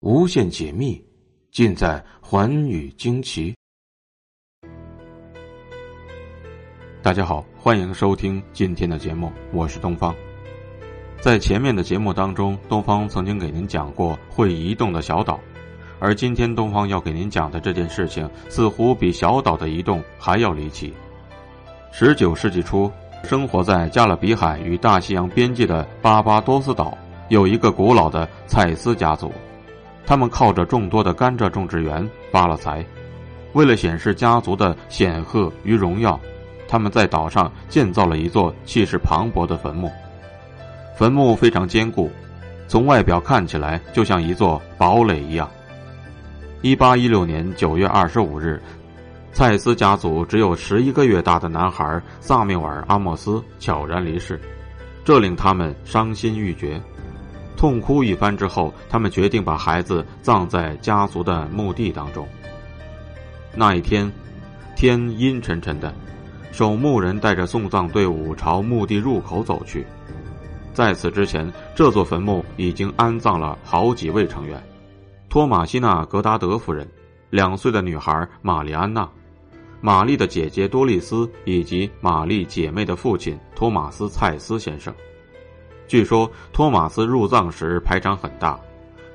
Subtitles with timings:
[0.00, 1.04] 无限解密，
[1.50, 3.52] 尽在寰宇惊奇。
[7.02, 10.14] 大家好，欢迎收听今天的节目，我是东方。
[11.20, 15.40] 在前面的节目当中，东方曾经给您讲过会移动的小岛，
[15.98, 20.94] 而今天东方要给您讲的这件事情，似乎比小岛的移动还要离奇。
[21.90, 22.88] 十九世纪初，
[23.24, 26.96] 生活在加勒比海与大西洋边界的巴巴多斯岛。
[27.30, 29.30] 有一个古老的蔡斯家族，
[30.08, 32.82] 他们靠着众多的甘蔗种植园发了财。
[33.52, 36.18] 为了显示家族的显赫与荣耀，
[36.66, 39.92] 他们在岛上建造了一座气势磅礴的坟墓。
[40.96, 42.10] 坟墓非常坚固，
[42.66, 45.46] 从外表看起来就像一座堡垒一样。
[46.62, 48.62] 一八一六年九月二十五日，
[49.34, 54.40] 蔡斯家族只有十一个月大的男孩萨缪尔·阿莫斯悄然离世，
[55.04, 56.80] 这令他们伤心欲绝。
[57.58, 62.24] 痛哭一番之后，他们决定把孩子葬在家族的墓地当中。
[63.52, 64.10] 那一天，
[64.76, 65.92] 天阴沉沉的，
[66.52, 69.84] 守墓人带着送葬队伍朝墓地入口走去。
[70.72, 74.62] 在此之前，这座坟墓已经安葬了好几位成员：
[75.28, 76.88] 托马西娜·格达德夫人、
[77.28, 79.10] 两岁的女孩玛丽安娜、
[79.80, 84.94] 玛丽的姐姐多丽丝以及玛丽姐妹的父亲托马斯·蔡斯先生。
[85.88, 88.60] 据说托马斯入葬时排场很大，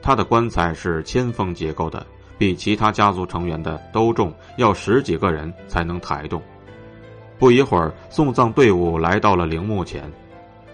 [0.00, 2.04] 他的棺材是铅封结构的，
[2.38, 6.42] 比其他家族成员的都重，要十几个人才能抬动。
[7.38, 10.10] 不一会儿，送葬队伍来到了陵墓前，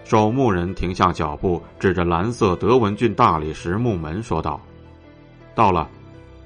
[0.05, 4.59] 守墓人停下脚步，指着蓝色德文郡大理石墓门说道
[5.53, 5.89] ：“到了，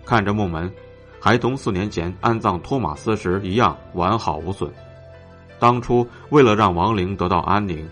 [0.04, 0.72] 看着墓门，
[1.20, 4.72] 还同四年前安葬托马斯时一样完好无损。
[5.60, 7.88] 当初为了让亡灵得到安宁。”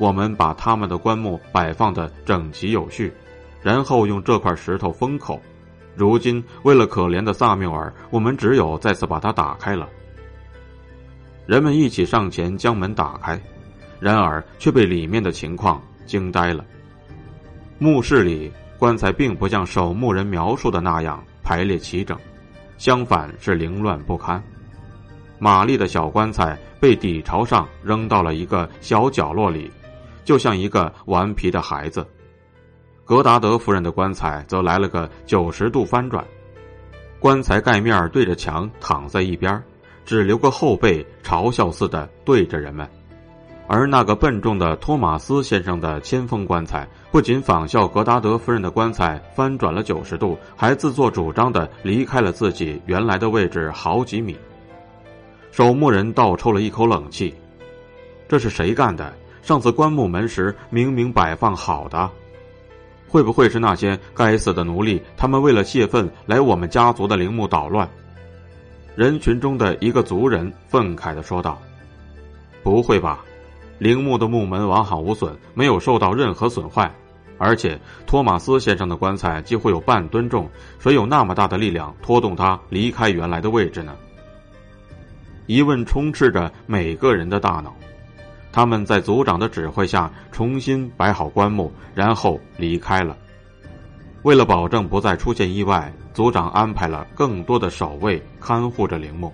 [0.00, 3.12] 我们把他们的棺木摆放的整齐有序，
[3.60, 5.38] 然后用这块石头封口。
[5.94, 9.86] 如今为了可怜的萨缪尔，我们只有再次把它打开了。
[11.44, 13.38] 人们一起上前将门打开，
[14.00, 16.64] 然而却被里面的情况惊呆了。
[17.78, 22.18] 墓室里棺材并不像守墓人描述的那样排列齐整，
[22.78, 24.42] 相反是凌乱不堪。
[25.38, 29.70] 玛丽的小棺材被底朝上扔到了一个小角落里。
[30.30, 32.06] 就像一个顽皮的孩子，
[33.04, 36.24] 格达德夫人的棺材则来了个九十度翻转，
[37.18, 39.60] 棺材盖面对着墙躺在一边，
[40.04, 42.88] 只留个后背嘲笑似的对着人们。
[43.66, 54.36] 而那个笨重的托马斯先生的铅封棺材，不仅仿效格达德夫人的棺材翻转了九十度，还自作主张的离开了自己原来的位置好几米。
[55.50, 57.34] 守墓人倒抽了一口冷气，
[58.28, 59.12] 这是谁干的？
[59.42, 62.10] 上次关木门时明明摆放好的，
[63.08, 65.02] 会不会是那些该死的奴隶？
[65.16, 67.88] 他们为了泄愤来我们家族的陵墓捣乱。
[68.94, 71.60] 人群中的一个族人愤慨的说道
[72.62, 73.24] ：“不会吧，
[73.78, 76.92] 陵墓的木门完好无损，没有受到任何损坏。
[77.38, 83.96] 而且托马斯先生的棺材几乎有半吨重，谁有那么大的力量拖动他离开原来的位置呢？”
[85.46, 87.74] 疑问充斥着每个人的大脑。
[88.52, 93.16] 他们在族长的指挥下重新摆好棺木，然后离开了。
[94.22, 99.32] 为了保证不再出现意外，族长安排了更多的守卫看护着陵墓。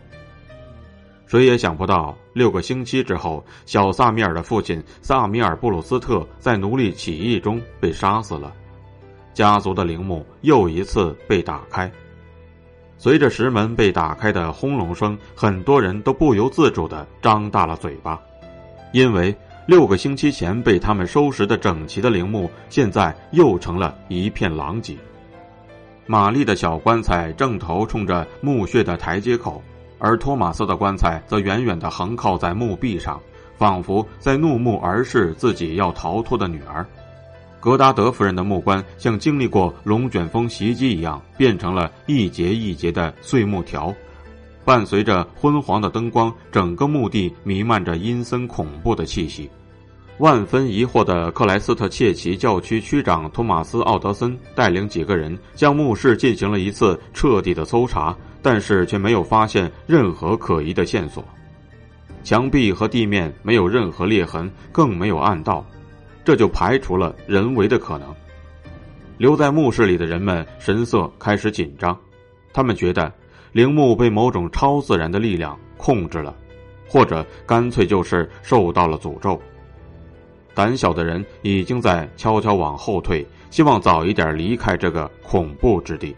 [1.27, 8.53] 谁也想不到，六个星期之后，小萨米尔的父亲萨米尔·布鲁斯特在奴隶起义中被杀死了。
[9.35, 11.91] 家族的陵墓又一次被打开。
[12.97, 18.21] 随着石门被打开的轰隆声，很多人都不由自主地张大了嘴巴。
[18.97, 19.37] 因为
[19.67, 24.97] 六个星期前被他们收拾的整齐的陵墓，现在又成了一片狼藉。
[26.07, 29.63] 玛丽的小棺材正头冲着墓穴的台阶口，
[29.99, 33.21] 而托马斯的棺材则远远地横靠在墓壁上，
[33.59, 36.87] 仿佛在怒目而视自己要逃脱的女儿。
[37.61, 43.95] 格达德夫人的木棺像经历过龙卷风袭击一样，变成了一节一节的碎木条。
[44.67, 49.49] 伴随着昏黄的灯光，整个墓地弥漫着阴森恐怖的气息。
[50.19, 61.25] 万分疑惑的克莱斯特切奇教区区长托马斯奥德森带领几个人将墓室进行了一次彻底的搜查，但是却没有发现任何可疑的线索。
[62.25, 65.65] 墙壁和地面没有任何裂痕，更没有暗道，
[66.25, 68.13] 这就排除了人为的可能。
[69.17, 71.97] 留在墓室里的人们神色开始紧张，
[72.53, 73.13] 他们觉得。
[73.53, 76.35] 陵墓被某种超自然的力量控制了，
[76.89, 79.41] 或者干脆就是受到了诅咒。
[80.55, 86.17] 胆小的人已经在悄悄往后退，希望早一点离开这个恐怖之地。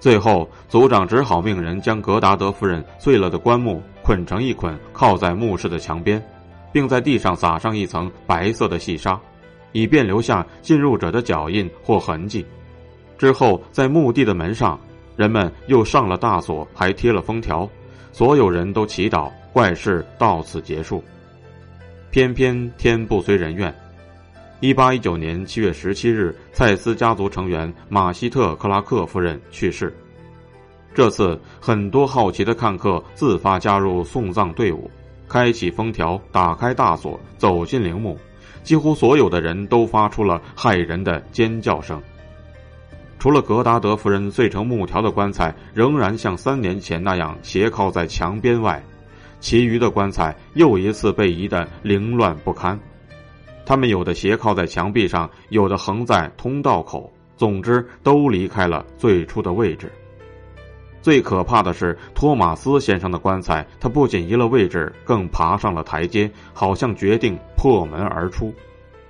[0.00, 6.22] 最后，族长只好命人将格达德夫人碎了的棺木捆成一捆，靠在墓室的墙边，
[6.72, 9.18] 并在地上撒上一层白色的细沙，
[9.72, 12.44] 以便留下进入者的脚印或痕迹。
[13.16, 14.78] 之后，在墓地的门上，
[15.16, 17.68] 人们又上了大锁，还贴了封条。
[18.12, 21.02] 所有人都祈祷怪事到此结束。
[22.10, 23.74] 偏偏天不遂人愿。
[24.60, 29.92] 一八一九年七月十七日，蔡斯家族成员马希特·克拉克夫人去世。
[30.94, 34.88] 这次，很多好奇的看客自发加入送葬队伍，
[35.28, 38.16] 开启封条，打开大锁，走进陵墓。
[38.62, 42.00] 几乎所有的人都发出了骇人的尖叫声。
[43.24, 48.84] 除了格达德夫人碎成木条的棺材仍然像三年前那样斜靠在墙边外，
[49.40, 52.78] 其余的棺材又一次被移得凌乱不堪。
[53.64, 59.90] 他们有的斜靠在墙壁上，有的横在通道口，总之都离开了最初的位置。
[61.00, 68.52] 最可怕的是托马斯先生的棺材，他不仅移了位置，更爬上了台阶，好像决定破门而出。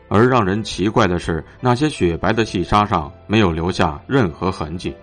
[0.08, 4.94] 而让人奇怪的是，那些雪白的细沙上没有留下任何痕迹，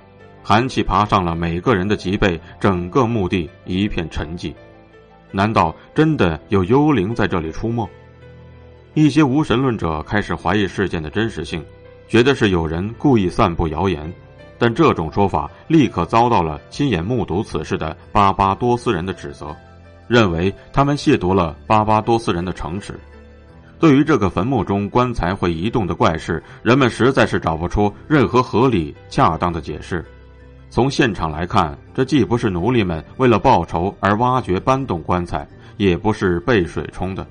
[0.44, 4.53] 寒气爬上了每个人的脊背，整个墓地一片沉寂。
[5.31, 7.88] 难道真的有幽灵在这里出没？
[8.94, 11.63] 一些无神论者开始怀疑事件的真实性，
[12.07, 14.13] 觉得是有人故意散布谣言，
[14.57, 19.56] 但这种说法立刻遭到了亲眼目睹此事的巴巴多斯人的指责，
[20.07, 23.00] 认为他们亵渎了巴巴多斯人的诚实。
[23.81, 30.06] 对于这个坟墓中棺材会移动的怪事，人们实在是找不出任何合理恰当的解释。
[30.69, 35.48] 从现场来看，这既不是奴隶们为了报仇而挖掘搬动棺材，
[35.78, 37.25] 也不是被水冲的。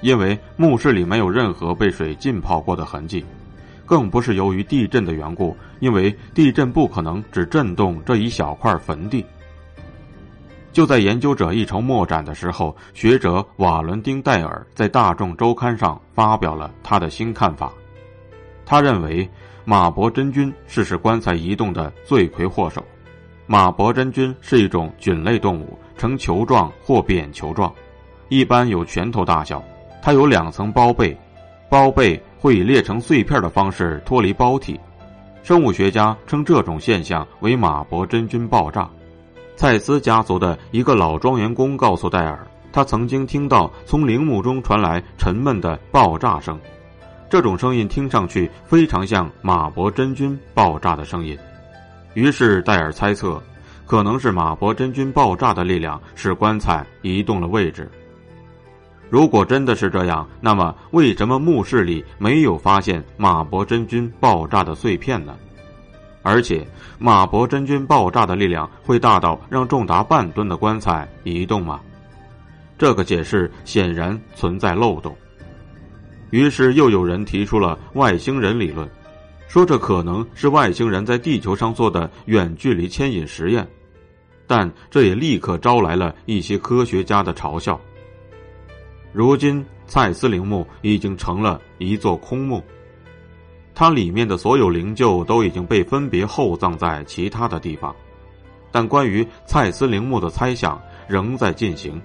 [0.00, 3.24] 因为墓室里没有任何被水浸泡过的痕迹，
[3.84, 9.26] 更不是由于地震的缘故，因为地震不可能只震动这一小块坟地。
[10.76, 17.72] 就在研究者一筹莫展的时候，学者瓦伦丁戴尔在《大众周刊》上发表了他的新看法。
[18.66, 19.26] 他认为
[19.64, 22.84] 马伯真菌是使棺材移动的罪魁祸首。
[23.46, 27.72] 马伯真菌是一种菌类动物，呈球状或扁球状，
[28.28, 29.64] 一般有拳头大小。
[30.02, 31.16] 它有两层包被，
[31.70, 34.78] 包被会以裂成碎片的方式脱离包体。
[35.42, 38.86] 生物学家称这种现象为马伯真菌爆炸。
[39.56, 46.60] 蔡斯家族的一个老庄园工告诉戴尔，他曾经听到从陵墓中传来沉闷的爆炸声，
[47.30, 51.36] 这种声音听上去非常像马伯真菌爆炸的声音。
[52.12, 53.42] 于是戴尔猜测，
[53.86, 57.90] 可能是马伯真菌爆炸的力量使棺材移动了位置。
[59.08, 65.34] 如果真的是这样，那么为什么墓室里没有发现马伯真菌爆炸的碎片呢？
[66.28, 66.66] 而且，
[66.98, 71.80] 马伯真菌爆炸的力量会大到让重达半吨的棺材移动吗？
[72.76, 75.16] 这个解释显然存在漏洞。
[76.30, 78.90] 于是，又有人提出了外星人理论，
[79.46, 83.64] 说这可能是外星人在地球上做的远距离牵引实验，
[84.48, 87.80] 但这也立刻招来了一些科学家的嘲笑。
[89.12, 92.60] 如今，蔡司陵墓已经成了一座空墓，
[93.78, 97.94] 它里面的所有灵柩都已经被分别厚葬在其他的地方，
[98.72, 102.00] 但关于蔡司陵墓的猜想仍在进行。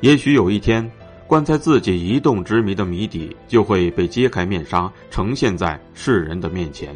[0.00, 0.88] 也许有一天，
[1.26, 6.94] 棺材自己移动之谜的谜底就会被揭开面纱，呈现在世人的面前。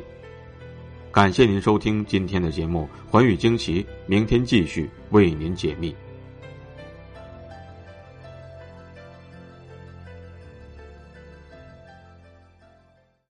[1.11, 5.93] 感谢您收听今天的节目《寰宇惊奇》，明天继续为您解密。